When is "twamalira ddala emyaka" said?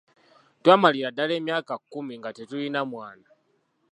0.61-1.73